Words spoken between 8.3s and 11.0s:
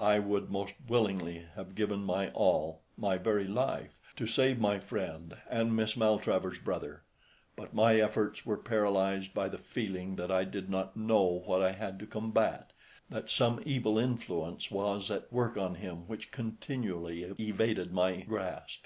were paralysed by the feeling that I did not